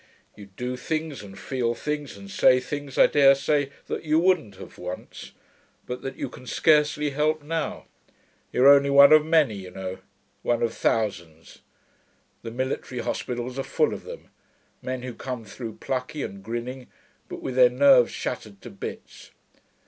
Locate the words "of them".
13.93-14.29